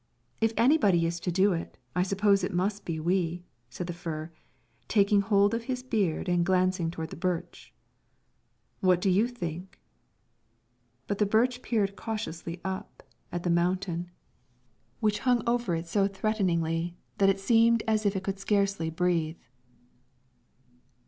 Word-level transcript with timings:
"If 0.39 0.51
anybody 0.57 1.05
is 1.05 1.19
to 1.19 1.31
do 1.31 1.53
it, 1.53 1.77
I 1.95 2.01
suppose 2.01 2.43
it 2.43 2.51
must 2.51 2.85
be 2.85 2.99
we," 2.99 3.43
said 3.69 3.85
the 3.85 3.93
fir, 3.93 4.31
taking 4.87 5.21
hold 5.21 5.53
of 5.53 5.69
its 5.69 5.83
beard 5.83 6.27
and 6.27 6.43
glancing 6.43 6.89
toward 6.89 7.11
the 7.11 7.15
birch. 7.15 7.71
"What 8.79 8.99
do 8.99 9.11
you 9.11 9.27
think?" 9.27 9.79
But 11.05 11.19
the 11.19 11.27
birch 11.27 11.61
peered 11.61 11.95
cautiously 11.95 12.59
up, 12.65 13.03
at 13.31 13.43
the 13.43 13.51
mountain, 13.51 14.09
which 15.01 15.19
hung 15.19 15.43
over 15.45 15.75
it 15.75 15.85
so 15.85 16.07
threateningly 16.07 16.97
that 17.19 17.29
it 17.29 17.39
seemed 17.39 17.83
as 17.87 18.03
if 18.03 18.15
it 18.15 18.23
could 18.23 18.39
scarcely 18.39 18.89
breathe. 18.89 19.37